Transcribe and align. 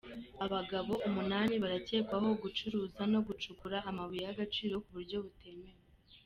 Abagabo 0.45 0.91
umunani 1.07 1.53
barakekwaho 1.63 2.27
gucuruza 2.43 3.01
no 3.13 3.19
gucukura 3.27 3.77
amabuye 3.89 4.21
y’agaciro 4.27 4.75
ku 4.83 4.89
buryo 4.95 5.17
butemewe 5.25 5.75